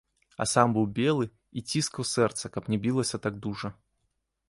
[0.43, 1.27] А сам быў белы
[1.61, 3.77] і ціскаў сэрца, каб не білася так дужа.